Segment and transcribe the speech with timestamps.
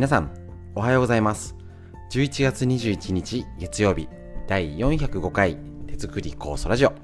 [0.00, 0.30] 皆さん、
[0.74, 1.54] おはようございます。
[2.10, 4.08] 11月21日月曜日、
[4.48, 6.94] 第405回手作り酵素ラジオ。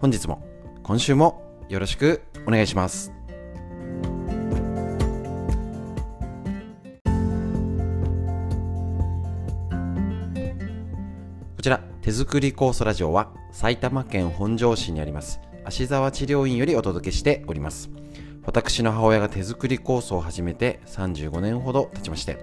[0.00, 0.44] 本日も、
[0.82, 3.12] 今週もよろしくお願いします。
[11.56, 17.88] こちら、手作り酵素ラジオは、埼玉県本庄市にあります、芦沢治療院よりお届けしております。
[18.44, 22.38] 私の母親が手作り酵素を始めて35年ほど経ちまして、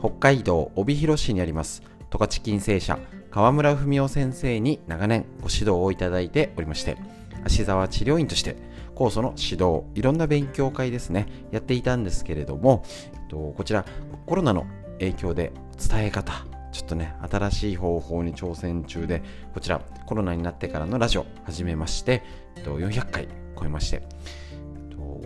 [0.00, 2.98] 北海道帯広市にあります、十勝金星社
[3.30, 6.96] 川村文夫先生に長年ご指導をいただいておりまして、
[7.44, 8.56] 芦沢治療院として
[8.96, 12.82] 酵素の指導、いろんな勉強会ですね、やっていたんですけれども、
[13.30, 13.84] こちら
[14.26, 14.66] コロナの
[14.98, 19.22] 影響で伝え方、ちょっとね、新しい方法に挑戦中で、
[19.54, 22.24] こちらコロナになってからのラジオ始めまして、
[22.56, 24.02] えっと、400回超えまして、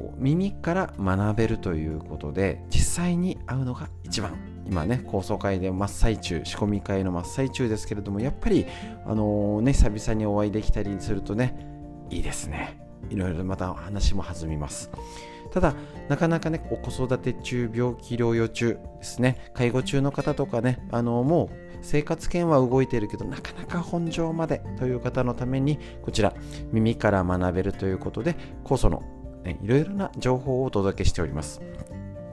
[0.01, 4.34] こう耳から学べるということで実際に会うのが一番。
[4.67, 8.67] 今ね高層会で真っ最中仕込み会の真っ最中ですけれどもやっぱり
[9.05, 11.67] あのー、ね久々にお会いできたりするとね
[12.09, 12.81] いいですね。
[13.11, 14.91] いろいろまた話も弾みます。
[15.53, 15.75] ただ
[16.09, 19.51] なかなかねお子育て中病気療養中ですね。
[19.53, 26.33] 介護中の方とかねあのー、もう生活圏は動いているけどなかなか本庄までという方のためにこちら
[26.73, 29.03] 耳から学べるということで酵素の
[29.42, 31.60] ね、いろいろな情報をお届けしております。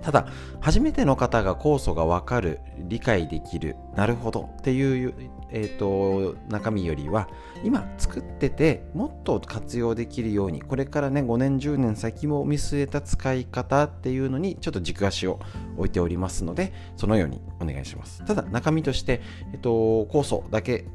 [0.08, 0.28] ただ、
[0.62, 5.14] 初めての方が酵素がわかる、理解できる、なるほどっていう、
[5.52, 7.28] えーと、中身よりは、
[7.64, 15.42] 今作っててもっと活用できるように、これからね、5年、10年先も見据えた使い方っていうのに、ちょっと軸足を
[15.78, 18.24] 置いておりますので、そのようにお願いします。
[18.24, 20.86] ただ、中身として、えっ、ー、と、酵素だけ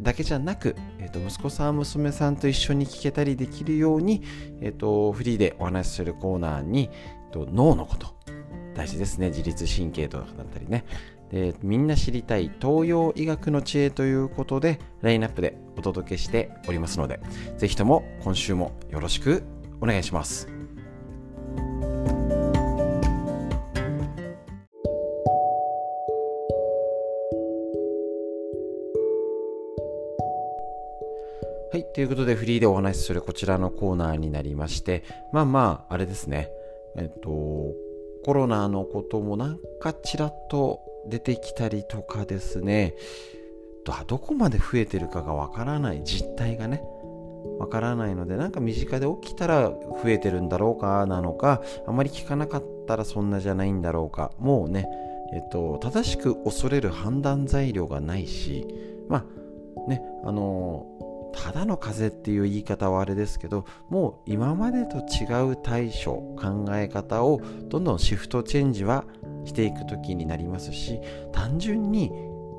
[0.00, 4.22] だけじゃなく、えーと、息子さん娘さんと一緒に聞けたりできるように、
[4.60, 8.14] えーと、フリーでお話しするコーナーに、えーと、脳のこと
[8.74, 9.28] 大事ですね。
[9.28, 10.84] 自律神経とかだったりね。
[11.30, 17.20] でみんな知りたい東洋医学の知恵ということでラインナップでお届けしておりますので
[17.56, 19.42] ぜひとも今週もよろしく
[19.80, 20.61] お願いします。
[32.02, 36.50] ということで、フリーでお話しするこちらのコーナーになりまして、まあまあ、あれですね。
[36.96, 37.30] えっと、
[38.24, 42.96] コロナのこともなんかちらっと出てきたりとかですね、
[44.08, 46.02] どこまで増えてるかがわからない。
[46.02, 46.82] 実態がね、
[47.60, 54.88] わからないので、なんか身近で起きたら増えてるんだろうかなのか、あまり聞かなかったらそんなじゃないんだろうか、もうね、
[55.32, 58.66] えっと、正しく恐れる判断材料がないし、
[59.08, 60.86] まあ、ね、あの
[61.32, 69.04] ただの風邪っていう言い方はあれですけどもう今までと違う対処考え方をどんどんシフトチェンジは
[69.44, 71.00] していく時になりますし
[71.32, 72.12] 単純に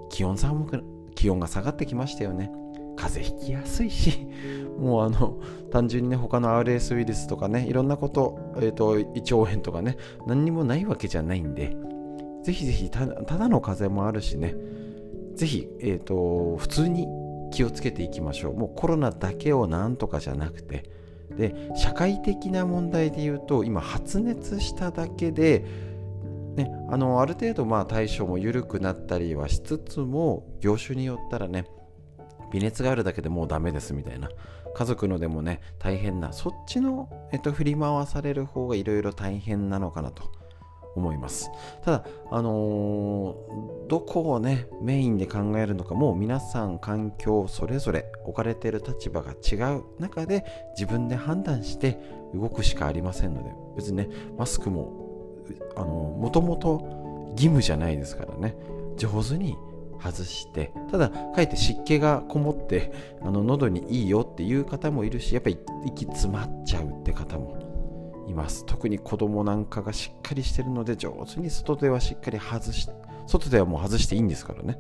[0.10, 0.84] 気温寒く
[1.16, 2.52] 気温が下がってきましたよね。
[2.96, 4.28] 風邪ひきやすいし
[4.78, 5.40] もうあの
[5.72, 9.98] 単純にね他の RS ウイルスとかねいろんなこと,、えーと、胃腸炎とかね
[10.28, 11.76] 何にもないわけじゃないんで
[12.44, 14.56] ぜひぜひただの風邪もあるしね
[15.34, 17.08] ぜひ、えーと普通に
[17.54, 18.58] 気をつけていきましょう。
[18.58, 20.90] もうコロナだけをなんとかじゃなくて。
[21.38, 25.66] で社会的な問題で言うと今発熱しただけで、
[26.56, 31.66] ね、あのある程度まあ対処も緩くなったりはしつつも業種によったらね
[32.52, 34.30] 微熱があるだけでもうダメですみたいな。
[34.76, 40.32] 家族のでもね大変なそっちの、えっと、振り回される方がいろいろ大変なのかなと。
[40.96, 41.52] 思います。
[41.84, 50.46] ただあのー、どこをねメインで考えるのかもう皆さん環境それぞれ置かれている立場が違う中で
[50.78, 52.00] 自分で判断して
[52.34, 55.04] 動くしかありませんので別にねマスクも
[55.76, 58.56] あのもともと義務じゃないですからね
[58.98, 59.56] 上手に
[60.02, 67.63] 外してただかえって湿気がこもってあの喉にいいよっていう方もいるしやっぱり息詰まっちゃうって方も
[68.28, 72.94] います特に子供なんかがしっかりしてるので上手に外ではしっかり外して
[73.28, 74.80] 外ではもう外していいんですからね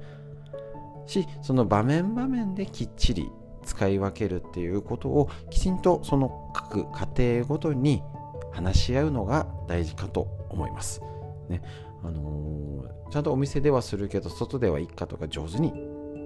[1.05, 3.29] しその場面場面できっちり
[3.63, 6.85] 使い分けるっていうことをきちんとその各
[7.15, 8.03] 家庭ごとに
[8.51, 11.01] 話し合うのが大事かと思います。
[11.49, 11.61] ね
[12.03, 15.71] あのー、ちゃんとお店ではするけど外ではいっかとか上手に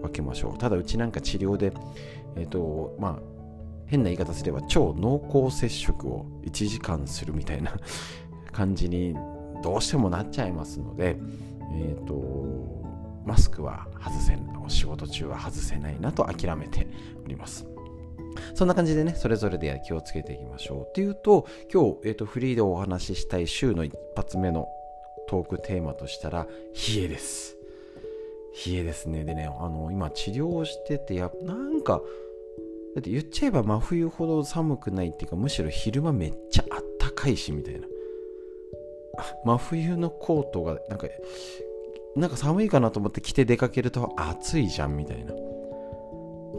[0.02, 0.58] 分けましょう。
[0.58, 1.72] ただうちなんか治療で、
[2.36, 3.37] えっ、ー、とまあ
[3.88, 7.74] 変な言い方すれば超濃厚接触を1時間するみたいな
[8.52, 9.16] 感じに
[9.64, 11.18] どうしてもなっちゃいますので、
[11.74, 12.14] えっ、ー、と
[13.26, 16.88] マスクは外せないお仕事中は外せないなと諦めて
[17.26, 17.66] おります。
[18.54, 20.82] そんな感じでね、それぞれで気をつけていきましょう。
[20.84, 24.68] っていうと、今日、えーと、フリーでお話ししたい週の一発目の
[25.28, 27.58] トークテーマとしたら冷えです
[28.66, 32.02] 冷えですねでねあの今治療しててやなんか
[32.98, 37.88] だって言っちゃえば真冬ほど寒くないっていうかむしろ昼間めっちゃあったかいしみたいな。
[39.46, 41.06] 真冬のコートがなんか
[42.16, 45.32] なんか寒いかなと思って着て出かけると暑いじゃんみたいな。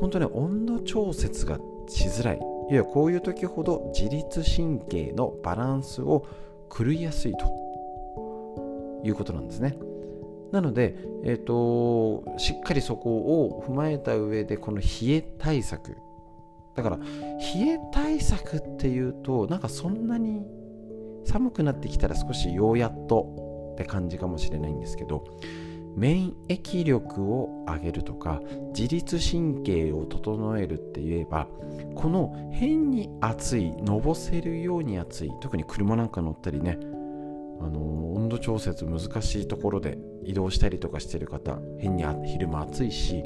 [0.00, 1.58] 本当ね温度調節が
[1.88, 2.40] しづらい。
[2.70, 6.24] いやこういう時ほど自律神経のバランスを
[6.72, 9.02] 狂いやすいと。
[9.02, 9.76] いうことなんですね。
[10.52, 10.94] なので、
[11.24, 15.96] えーと、しっかりそこを踏まえた上でこの冷え対策
[16.78, 17.02] だから冷
[17.72, 20.46] え対策っていうとなんかそんなに
[21.24, 25.24] 寒くなってきたら少しようやっとって感じかもしれないんですけど
[25.96, 28.40] 免疫力を上げるとか
[28.76, 31.48] 自律神経を整えるって言えば
[31.96, 36.78] この変に暑いのぼせるように暑い特に車なんか乗ったりね
[37.60, 43.24] あの温度調節難しいところで移動したりとかしてる方変に昼間暑いし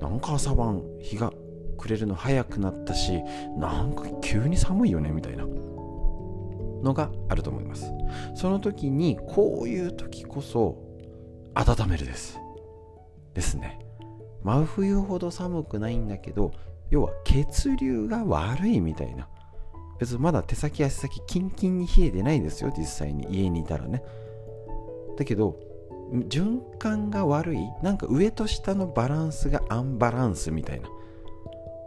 [0.00, 1.34] なんか朝晩日が
[1.78, 3.22] 暮れるの早くなったし
[3.56, 5.46] なんか急に寒いよねみたいな
[6.82, 7.90] のがあると思います
[8.34, 10.78] その時にこういう時こそ
[11.54, 12.38] 温めるです
[13.34, 13.78] ですね
[14.42, 16.52] 真冬ほど寒くないんだけど
[16.90, 19.28] 要は血流が悪いみたいな
[19.98, 24.02] 別にまだ手先足先キンキンに冷えてないですよ実際に家にいたらね
[25.16, 25.58] だけど
[26.12, 30.88] 循環が悪いなんか上と下のバランスがアンバランスみたいな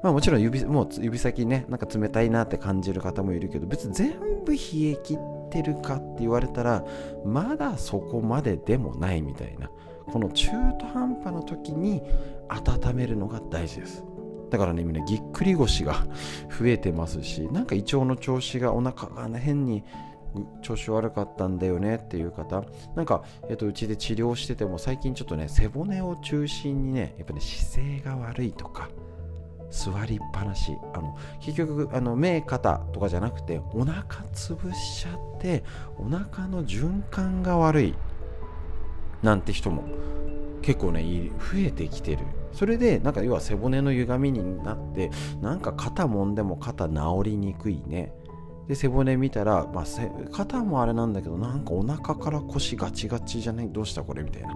[0.03, 4.13] まあもちろん指もう指先ねなんか冷たいなって感じる方もいるけど別に全
[4.45, 6.83] 部冷え切ってるかって言われたら
[7.25, 9.69] まだそこまででもないみたいな
[10.07, 12.01] この中途半端な時に
[12.49, 14.03] 温めるのが大事です。
[14.51, 16.05] だからね、みんなぎっくり腰が
[16.59, 19.83] 増えてますし、なんか胃腸の調子がお腹が、変に
[20.61, 22.65] 調子悪かったんだよねっていう方、
[22.95, 28.89] なんか、えっと、うちで治療してても、最近ちょっとね、背骨を中心にね、やっぱね、姿勢が悪いとか、
[29.71, 34.03] 座りっぱなしあの結局あの目肩とかじゃなくてお腹
[34.33, 35.63] 潰しちゃって
[35.97, 37.95] お腹の循環が悪い。
[39.23, 39.83] なんて人も
[40.61, 41.03] 結構ね
[41.39, 42.25] 増えてきてる。
[42.53, 45.09] それでなんか要は背骨の歪みになって
[45.41, 48.11] なんか肩もんでも肩治りにくいね。
[48.67, 49.85] で背骨見たら、まあ、
[50.31, 53.69] 肩もあれなんだけどなんかお腹から腰ガチガチじゃない？
[53.69, 54.23] どうしたこれ？
[54.23, 54.49] みたいな。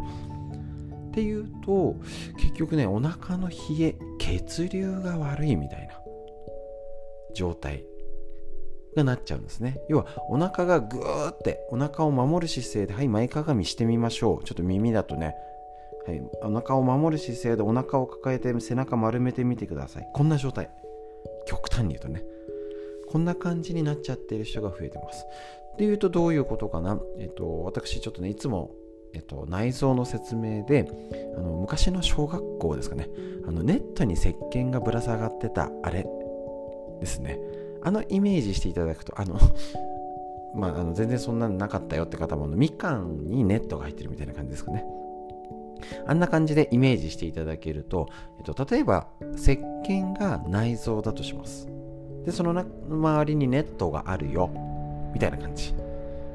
[1.16, 1.96] っていうと
[2.38, 5.94] 結局ねお腹の冷え血流が悪いみたいな
[7.34, 7.86] 状態
[8.98, 9.80] がなっちゃうんですね。
[9.88, 14.44] 要はお腹がグーってお腹を守る姿勢ではい前かがみしてみましょう。
[14.44, 15.36] ちょっと耳だとね
[16.06, 20.08] はい、お腹を守る姿勢でお腹を抱えて背中丸めてみてください。
[20.14, 20.70] こんな状態。
[21.48, 22.24] 極端に言うとね。
[23.08, 25.26] こんな感じになっちゃってる人が増えてます。
[25.74, 27.00] っていうとどういうことかな？
[27.18, 28.72] えっと私ちょっとねいつも
[29.16, 30.88] えっと、内臓の説明で
[31.38, 33.10] あの昔の小学校ですかね。
[33.48, 36.06] あのネットに石鹸がぶら下がってたあれ
[37.00, 37.40] ですね。
[37.82, 39.40] あのイメージしていただくとあの
[40.54, 44.86] まあ、あの全然そんなのなかったよって方もみかんにネットが入ってるみたいな感じですかね。
[46.08, 48.08] あんな感じでイメージしていただけると、
[48.38, 51.68] えっと、例えば石鹸が内臓だとします。
[52.26, 52.52] で、その
[52.90, 54.50] 周りにネットがあるよ、
[55.14, 55.74] みたいな感じ。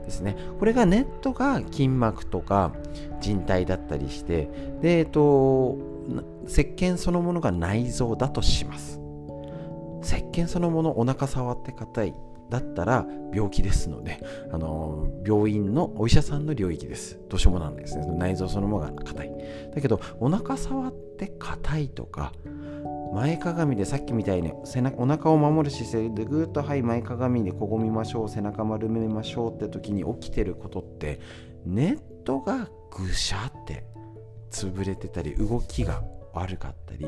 [0.05, 0.37] ですね。
[0.59, 2.73] これがネットが筋膜とか
[3.21, 4.49] 人体だったりして、
[4.81, 5.79] で、えっと、
[6.47, 9.01] 石鹸そのものが内臓だとします。
[10.03, 12.15] 石鹸そのものお腹触って硬い
[12.49, 17.19] だったら病気ですので、あの病院のお医者さんの領域です。
[17.29, 18.07] どうしようもなんですね。
[18.17, 19.31] 内臓そのものが硬い。
[19.75, 22.33] だけど、お腹触って硬いとか、
[23.13, 31.21] 前かがみでさっきみたいに背中お腹を守る姿勢でぐーっとはい前かがみでこごみましょう背中丸めましょうって時に起きてることって
[31.67, 33.85] ネットがぐしゃって
[34.51, 36.03] 潰れてたり動きが
[36.33, 37.07] 悪かったり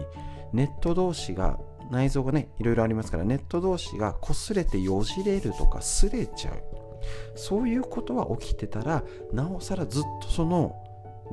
[0.52, 1.59] ネット同士が
[1.90, 6.62] 内臓がねいろいろありますからネット同士が擦れてよじれるとか擦れちゃう。
[7.35, 10.76] そういうことは起きてたらなおさらずっとその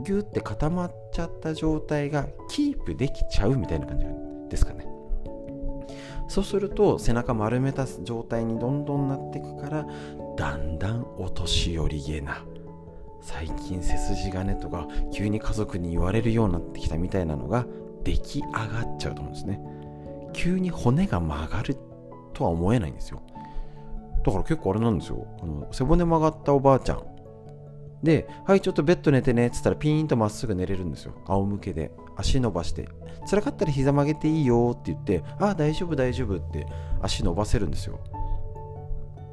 [0.03, 4.87] ギュッて固まっちゃった状態がキープできちゃうみたいな感じがですかね。
[6.27, 9.87] そうすると背中丸めた状態にどんどんなっていくから
[10.37, 12.43] だんだんお年寄りげな
[13.21, 17.65] 最近背筋がねとか急に家族に言われるようになってきたみたいなのが
[18.03, 19.59] 出来上がっちゃうと思うんですね。
[20.33, 21.75] 急に骨が曲がる
[22.33, 23.21] とは思えないんですよ。
[24.23, 25.25] だから結構あれなんですよ。
[25.41, 27.03] あの背骨曲がったおばあちゃん
[28.03, 31.13] で、はい、ちょっとベッド寝てねって言ったらピーンとまっすぐ寝れるんですよ。
[31.25, 31.91] 仰向けで。
[32.15, 32.89] 足伸ばして。
[33.29, 36.67] 辛かったら膝曲げていいよって言って、ああ、大丈夫、大丈夫って
[37.01, 37.99] 足伸ばせるんですよ。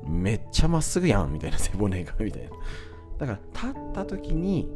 [0.08, 2.50] めっちゃまっすぐやんみたいな背骨がみたいな。
[3.18, 4.68] だから立った時に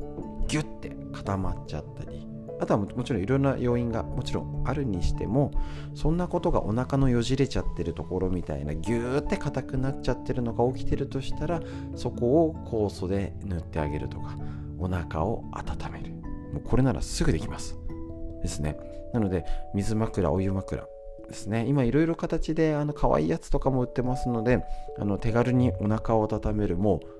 [0.49, 2.26] ギュッて固まっちゃったり
[2.61, 5.50] あとはもちろんいろんな要因がもちろんあるにしても
[5.95, 11.62] そんなことがお腹のよじれちゃってるところみたいなギューって硬くなっちゃってるのが起きてるとしたら
[11.97, 14.37] そこを酵素で塗ってあげるとか
[14.79, 16.12] お腹を温める。
[16.52, 17.79] もうこれならすぐできます。
[18.43, 18.76] ですね。
[19.14, 20.87] なので水枕お湯枕
[21.29, 21.64] ですね。
[21.67, 24.64] 今いろいろ形であの可愛いやつとかも売ってますので
[24.99, 26.76] あの手軽にお腹を温める。
[26.76, 27.20] もう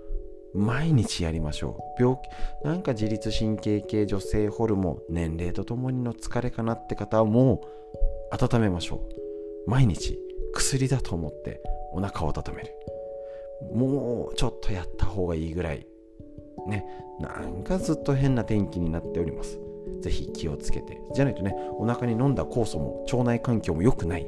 [0.55, 2.03] 毎日やりましょう。
[2.03, 7.63] 病気なんか自律神経系女性ホルモン年齢とともにの疲れかなって方はも
[8.33, 9.71] う温めましょう。
[9.71, 10.19] 毎日
[10.53, 12.75] 薬だと思ってお腹を温める。
[13.75, 15.87] もうちょっとやった方がいいぐらい。
[16.67, 16.85] ね。
[17.21, 19.59] なんかずっと変な天気になっております。
[20.01, 21.01] ぜひ気をつけて。
[21.15, 24.27] じゃないとねお腹に飲んだ酵素も腸内環境も良くない。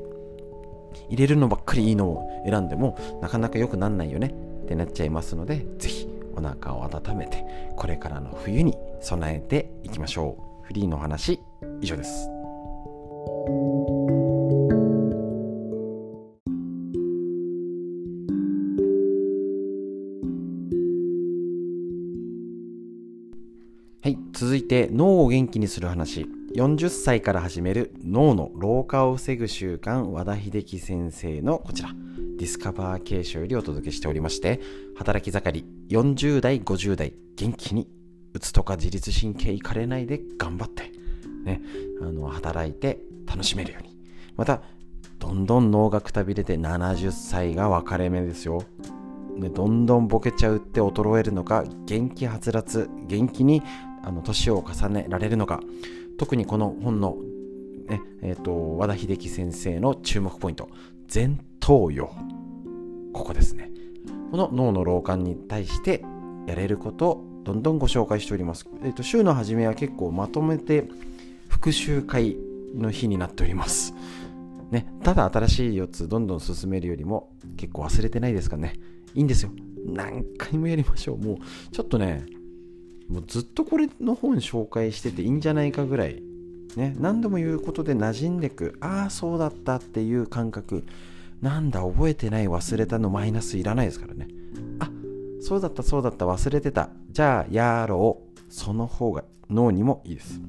[1.09, 4.35] 入れるのばっかりいいのを選んでもなかなか良くなんないよね。
[4.63, 7.45] ってなっちゃいますのでぜひお腹を温めて
[7.77, 10.67] これからの冬に備えていきましょう。
[10.67, 11.41] フリーの話
[11.81, 12.29] 以上です。
[24.05, 26.27] はい続いて脳を元気にする話。
[26.57, 31.91] 40歳から始める脳の老化を防ぐ習慣和田秀樹先生のこちら。
[32.43, 34.61] ディスカバー継承よりお届けしておりまして
[34.97, 37.87] 働き盛り40代50代元気に
[38.33, 40.91] うつとか自律神経いかれないで頑張って
[41.45, 41.61] ね
[42.01, 43.97] あの働いて楽しめるように。
[44.37, 44.63] また
[45.19, 48.65] どんどん脳がくたびれて70歳が分かれ目ですよ。
[49.37, 53.63] ね、どんどんボケちゃうって衰えるのか元気はつらつ元気に
[54.25, 55.61] 年を重ねられるのか。
[56.19, 57.17] 特にこの本の、
[57.89, 60.69] ねえー、和田秀樹先生の注目ポイント。
[61.13, 62.09] 前頭葉。
[63.13, 63.72] ここですね。
[64.33, 66.03] この脳の老化に対して
[66.47, 70.89] やれることをどんどんご紹介しております、えーと、週の初めは結構まとめて
[71.49, 72.39] 復習会
[72.75, 73.95] の日になっております。
[74.71, 78.81] ね、ただ新しい4つどんどん進めるよりも結構忘れてないですかね。
[79.15, 79.51] いいんですよ。
[79.85, 81.19] 何回もやりましょう。
[81.19, 81.37] もう
[81.71, 82.25] ちょっとね
[83.11, 86.23] もうずっとこれの本紹介してていいんじゃないかぐらい。
[86.77, 88.79] ね何度も言うことで馴染んでく。
[88.81, 90.85] ああそうだったっていう感覚。
[91.43, 94.29] なんだ覚えてない忘れたのマイナスいらないですからね。
[94.79, 94.89] あ
[95.41, 96.89] そうだったそうだった忘れてた。
[97.11, 98.41] じゃあやろう。
[98.49, 100.41] その方が脳にもいいです。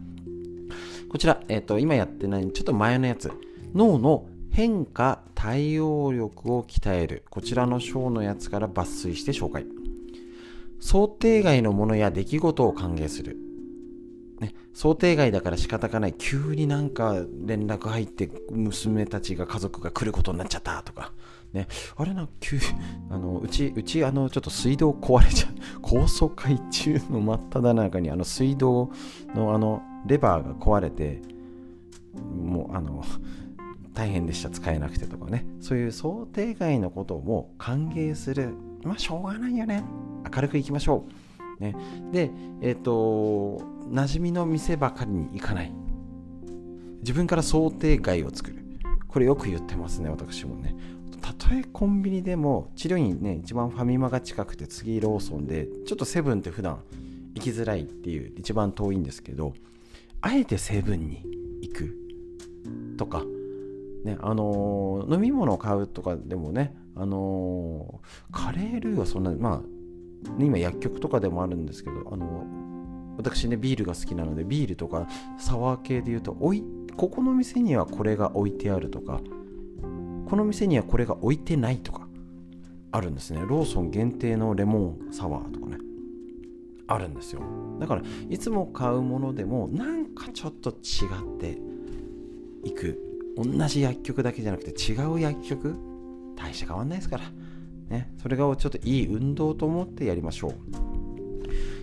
[1.10, 3.32] こちら、えっ、ー、と今やってないちょっと前のやつ。
[3.74, 7.24] 脳の変化対応力を鍛える。
[7.32, 9.66] こちらの章のやつから抜粋して紹介。
[10.80, 13.38] 想定外のものや出来事を歓迎する、
[14.44, 21.14] ね、想定外だから仕方がない急になんか連絡入って娘たちが家族が来ることになっちゃったとか
[21.54, 22.58] ね、あれな、急、
[23.12, 25.54] あの、うち、うち、あの、ちょっと水道壊れちゃう。
[25.84, 28.90] 高層階中の真っ只中に、あの、水道
[29.36, 31.22] の、あの、レバーが壊れて、
[32.36, 33.04] もう、あの、
[33.94, 35.46] 大変でした、使えなくてとかね。
[35.62, 38.56] そういう想定外のことも歓迎する。
[38.84, 39.84] まあ、しょうがないよね。
[40.36, 41.06] 明るくいきましょ
[41.60, 41.62] う。
[41.62, 41.76] ね、
[42.12, 42.32] で、
[42.62, 45.72] えっ、ー、と、馴染みの店ばかりに行かない。
[47.00, 48.64] 自分から想定外を作る。
[49.08, 50.76] これよく言ってますね、私もね。
[51.22, 56.80] たとえコンビニでも治療院ね、一番ファミマが近くて次ローソンで、ちょっとセブンって普段
[57.36, 59.54] 行きづらいっていう一番遠いんですけど、
[60.22, 61.24] あえてセブンに
[61.62, 61.98] 行く
[62.98, 63.24] とか、
[64.04, 72.46] ね、あのー、飲み物を買うとかでもね、あのー、カレールーはそんな、まあ、今薬局とかでもあるんですけど、あの
[73.18, 76.64] 私ねビールが好きなのでビールとかサワー系で言うとおい
[76.96, 79.22] ここの店にはこれが置いてあるとか
[80.28, 82.08] この店にはこれが置いてないとか
[82.92, 83.44] あるんですね。
[83.48, 85.78] ローソン限定のレモンサワーとかね
[86.88, 87.42] あるんですよ。
[87.80, 91.58] だからいつも買うものでもなんかちょっと違って
[92.64, 93.00] いく。
[93.36, 95.76] 同じ薬局だけじゃなくて違う薬局？
[96.36, 97.24] 大して変わんないですから。
[97.90, 100.54] ね、それがちょっといい運動と思ってやりましょう。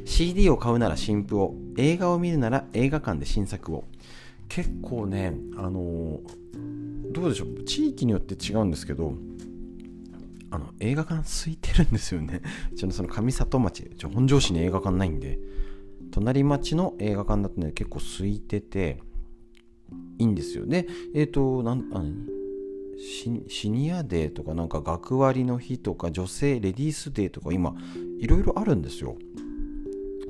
[0.04, 3.84] CD を買うなら新譜を映画を見るなら映画館で新作を。
[4.48, 6.20] 結構ねあの、
[7.12, 7.64] どうでしょう。
[7.64, 9.14] 地域によって違うんですけど
[10.50, 12.42] あの映画館空いてるんですよね。
[12.72, 15.38] う ちのその上里町本庄市に映画館ないんで
[16.10, 18.98] 隣町の映画館だとね結構空いてて
[20.18, 20.66] いいんですよ。
[20.66, 22.04] ねえっ、ー、となんあ
[22.98, 27.74] シニアデーとかなんか学割の日とか女性レディースデーとか今
[28.18, 29.16] いろいろあるんですよ。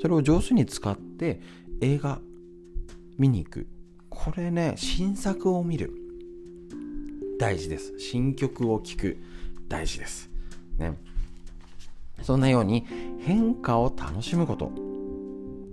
[0.01, 1.41] それを上手に使って
[1.81, 2.21] 映画
[3.19, 3.67] 見に行く。
[4.09, 5.93] これね新作を見る。
[7.39, 7.99] 大事です。
[7.99, 9.17] 新曲を聴く。
[9.69, 10.31] 大事です。
[10.79, 10.95] ね。
[12.23, 12.87] そんなように
[13.21, 14.71] 変化を楽しむこと。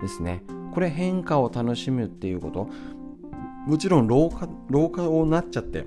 [0.02, 0.44] ですね。
[0.74, 2.70] これ変化を楽しむっていうこと。
[3.68, 5.86] もちろん老化老化をなっちゃって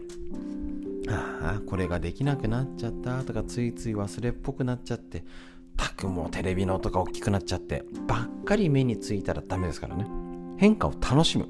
[1.08, 5.24] ああこれができなくなっちゃったとかついつい忘れっぽくなっちゃって
[5.76, 10.06] たくもテレビの音が大きくなっちゃってばっかり目についたらダメですからね。
[10.58, 11.48] 変化を楽しむ。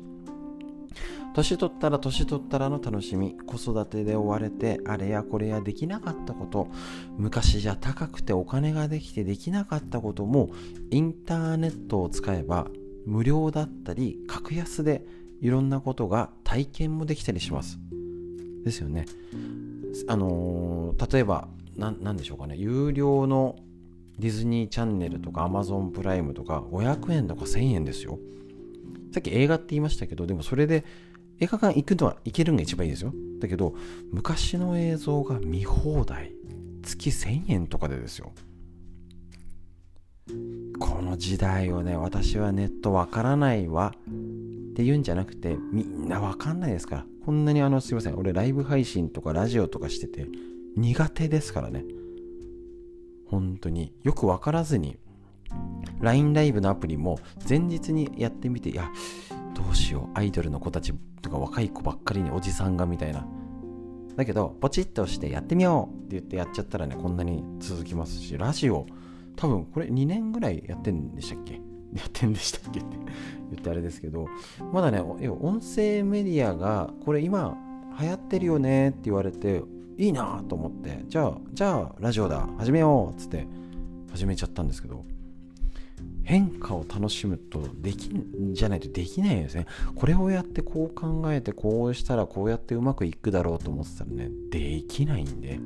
[1.32, 3.36] 年取ったら年取ったらの楽しみ。
[3.46, 6.68] 子育てで追われてあれやこれやできなかったこと。
[7.16, 10.50] 昔じゃ高くてお金ができてできなかったことも
[10.90, 12.66] インターネットを使えば
[13.06, 15.04] 無料だったり格安で
[15.40, 17.78] いろんなことが体験もできたりします。
[18.64, 19.06] ですよね。
[20.08, 22.56] あのー、例えば何でしょうかね。
[22.56, 23.56] 有料の
[24.20, 28.18] ディズニーチャンネルとかアマゾンプライムとか500円とか1000円ですよ。
[29.12, 30.84] さっき映画って言いましたけどでもそれで
[31.40, 33.12] 映画館行くのは行けるのが一番いいですよ。
[33.40, 33.74] だけど
[34.12, 36.32] 昔の映像が見放題。
[36.82, 38.32] 月1000円とかでですよ。
[40.78, 43.94] この時代をね私はネットわからないわ。
[43.96, 47.06] って言うんじゃなくてみんなわかんないですから。
[47.24, 48.16] こんなにあのすいません。
[48.16, 50.26] 俺ライブ配信とかラジオとかしてて
[50.76, 51.84] 苦手ですからね。
[53.30, 53.92] 本当に。
[54.02, 54.98] よく分からずに。
[56.00, 57.18] LINE ライブのアプリも
[57.48, 58.88] 前日にやってみていや
[59.54, 60.18] どうしよう。
[60.18, 63.26] アイドルの子たちとか若い子ばっかりにおじさんがみたいな。
[64.16, 68.86] だけどポチッと押してやってみようって言ってやっちゃったらねこんなに続きますしラジオ
[69.36, 71.54] 多分これ2年ぐらいやってんでしたっけ？
[71.54, 71.60] や
[72.06, 72.80] ってんでしたっけ？
[72.80, 72.88] って
[73.50, 74.26] 言ってあれですけど
[74.72, 77.56] まだね音声メディアがこれ今
[77.98, 79.62] 流行ってるよねって言われて
[80.00, 83.46] いいなと思ってじゃあじゃあラジオだ始めようっつって
[84.10, 85.04] 始めちゃったんですけど
[86.24, 89.66] 変化を楽しむとできんじゃないとできないですね。
[89.94, 95.60] これをやってこう考えてこうしたらこうやってうまくいくだろうと思ってたらねできないんで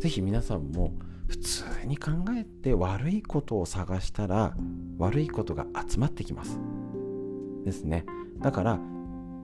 [0.00, 0.92] 是非皆さんも
[1.26, 4.54] 普通に考えて悪いことを探したら
[4.98, 6.60] 悪いことが集まってきます。
[7.64, 8.04] ですね。
[8.40, 8.78] だから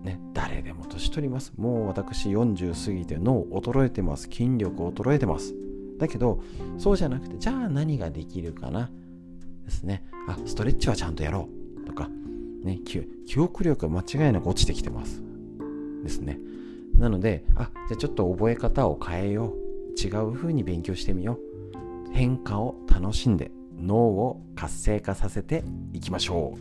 [0.03, 1.53] ね、誰でも年取ります。
[1.57, 4.25] もう私40過ぎて脳衰えてます。
[4.25, 5.55] 筋力衰えてます。
[5.99, 6.43] だけど、
[6.79, 8.91] そうじゃなくて、じゃあ何ができるかな？
[9.65, 10.05] ですね。
[10.27, 11.49] あ、ストレッチはちゃんとやろ
[11.83, 12.09] うとか、
[12.65, 15.23] ね、記憶力が間違いなく落ちてきてます。
[16.03, 16.39] ですね。
[16.95, 19.71] なので、あ、じゃあちょっと覚え方を変えよう。
[20.01, 22.13] 違う風に勉強してみよう。
[22.13, 26.55] 変化を楽しんで脳を活性化させていきましょ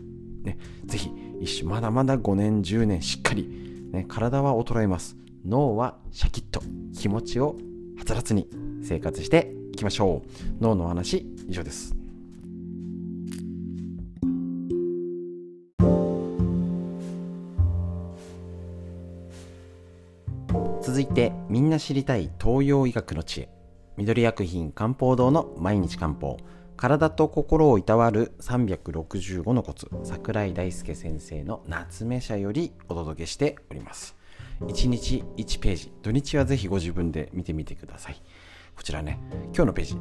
[0.43, 0.45] う。
[0.45, 3.47] ね、ぜひ一まだまだ5年10年しっかり、
[3.91, 5.17] ね、体は衰えます。
[5.45, 6.61] 脳はシャキッと
[6.93, 7.55] 気持ちを
[7.97, 8.49] はつらつに
[8.83, 10.29] 生活していきましょう。
[10.61, 11.95] 脳の話以上です。
[20.81, 23.49] 続いてみんな知りたい東洋医学の知恵。
[23.95, 26.37] 緑薬品漢方堂の毎日漢方。
[26.79, 34.15] 体と心をいたわる365のコツ桜井大輔先生の夏目社よりお届けしております。
[34.61, 38.21] 1日1ページ土日はぜひご自分で見てみてください。
[38.77, 39.97] こちらね今日のページ。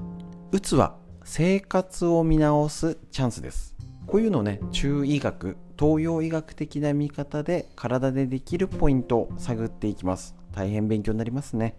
[0.53, 3.75] うつは生活を見直すチャンスです。
[4.07, 10.37] こういうのね中医学東洋医学的な見方で体でできるポイントを探っていきます。
[10.53, 11.77] 大変勉強になりますね。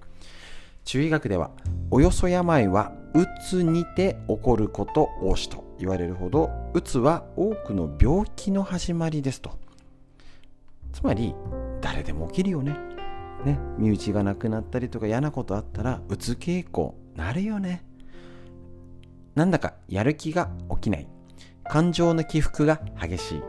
[0.83, 1.51] 中医学では
[1.89, 9.57] およそ病はうつにて起こること多しと言われるほどうつは多くの病気の始まりですと。
[10.93, 11.35] つまり
[11.81, 12.77] 誰でも起きるよね。
[13.45, 13.59] ね。
[13.77, 17.83] 身内がなくなったりとか嫌なことあったらうつ傾向なるよね。
[19.35, 21.07] なんだかやる気が起きない。
[21.63, 23.41] 感情の起伏が激しい。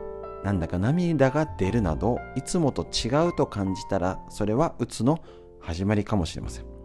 [0.44, 5.22] なんだか涙が出るなどいつもと違うと感じたらそれはうつの
[5.60, 6.79] 始まりかもしれません。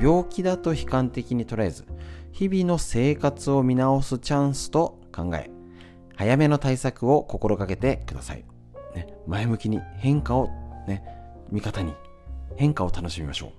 [0.00, 1.84] 病気だと悲観的に捉えず、
[2.32, 5.50] 日々の生活を見直すチャンスと考え、
[6.16, 8.44] 早めの対策を心がけてください。
[8.94, 10.48] ね、前向きに変化を、
[10.86, 11.04] ね、
[11.50, 11.94] 味方に
[12.56, 13.50] 変化を楽しみましょう。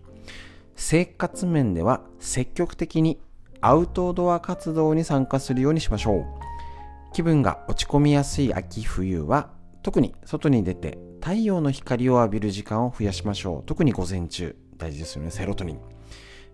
[0.75, 3.19] 生活面では積極的に
[3.62, 6.25] アウトドア活動に参加するようにしましょう。
[7.13, 9.49] 気分が落ち込みやすい秋冬は
[9.83, 13.63] 特に外に出て太陽の光を浴びる時間を増やしましょう。
[13.65, 15.79] 特に午前中大事ですよね、セロトニン。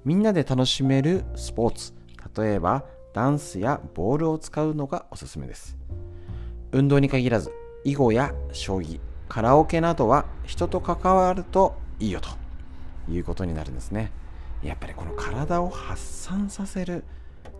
[0.04, 1.94] みんなで楽しめるスポーツ。
[2.38, 2.84] 例えば
[3.14, 5.78] ダンスやボールを使うのがおすすめです。
[6.72, 7.52] 運動に限らず
[7.86, 12.30] 囲碁や将棋カラオケなどは人と関わるといいよと
[13.12, 14.12] いうことになるんですね。
[14.64, 17.04] やっぱりこの体を発散させる、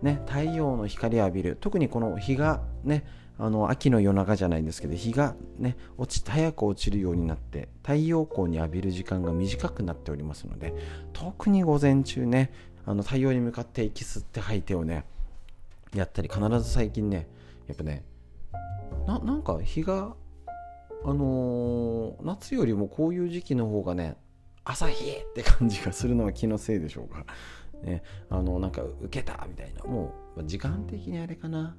[0.02, 1.58] ね、太陽の光を浴びる。
[1.60, 3.04] 特にこの日がね
[3.38, 10.74] あの秋の夜中じゃないんですけど日がね落ち早く落ちるようになって太陽光に浴びる時間が短くなっておりますので
[11.12, 12.50] 特に午前中ね
[12.86, 15.04] あの太陽に向かって息吸って吐いてをね
[15.94, 17.26] やったり必ず最近ね
[17.66, 18.04] やっぱね
[19.06, 20.14] なんか日が
[21.04, 24.16] あのー夏よりもこういう時期の方がね
[24.64, 27.24] 朝日って感じがするのは気のせいでしょうか。
[27.82, 31.76] ね、あのなんか受けたみたいなもう時間的にあれかな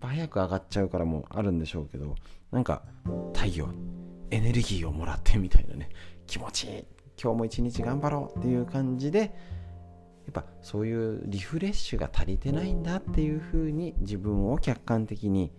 [0.00, 2.14] 早く上がっちゃうからもあるんでしょうけど
[2.50, 2.82] なんか
[3.34, 3.68] 太陽
[4.30, 5.88] エネルギーをもらってみたいなね
[6.26, 6.84] 気持ちいい
[7.22, 9.26] 今日も一日頑張ろうっていう感じでや
[10.30, 15.52] っぱそういうリフレッシュが足りてないんだっていう風に自分を客観的に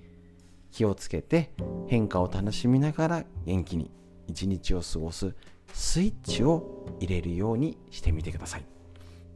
[0.72, 1.52] 気をつけて
[1.88, 3.92] 変化を楽しみながら元気に
[4.28, 5.34] 一日を過ごす
[5.74, 8.66] スイッチを入れるようにしてみてください。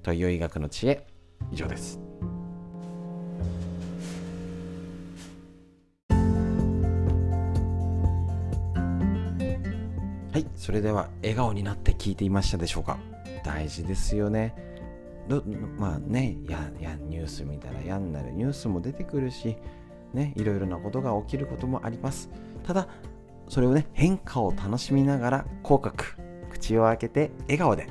[0.04, 1.08] という医学の知恵
[1.52, 2.00] 以上です。
[10.42, 12.98] い、それでは笑顔になって聞いていましたでしょうか？
[13.44, 14.54] 大事ですよね。
[15.78, 19.56] まあねややニュース見たら嫌になるニュースも出てくるし、
[20.14, 22.30] ね、いろいろなことが起きることもあります。
[22.66, 22.88] ただ、
[23.48, 25.96] それをね、変化を楽しみながら、口角、
[26.50, 27.88] 口を開けて笑顔で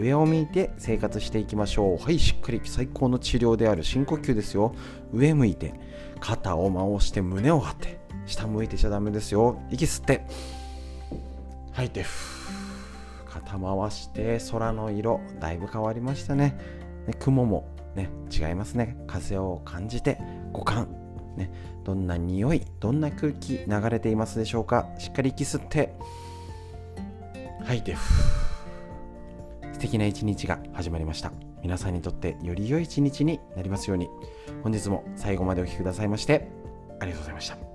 [0.00, 2.02] 上を向いて生活していきましょう。
[2.02, 4.74] はいしっかり最高の治療である深呼吸ですよ。
[5.12, 5.74] 上向いて
[6.20, 9.60] 肩を回して胸を張って下向いてちゃダメですよ。
[9.70, 10.26] 息吸って。
[11.72, 12.04] 吐いて
[13.26, 16.58] 肩回して空の色だいぶ変わりましたね。
[17.06, 18.96] ね雲もね違いますね。
[19.06, 20.18] 風を感じて
[20.52, 20.88] 五感。
[21.36, 21.50] ね
[21.84, 24.88] どんな匂いどんな空気流れていますでしょうか。
[24.98, 25.94] しっかり息吸って
[27.64, 27.96] 吐いて
[29.72, 31.32] 素敵な一日が始まりました。
[31.62, 34.08] 皆さんにとってより良い一日になりますように。
[34.62, 36.48] 本日も最後までお聴きくださいまして
[37.00, 37.71] ありがとうございました。